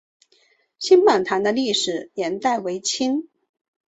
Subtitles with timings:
[0.79, 3.29] 新坂堂的历史年代为清。